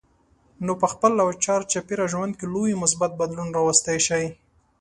[0.65, 4.25] نو په خپل او چار چاپېره ژوند کې لوی مثبت بدلون راوستی شئ.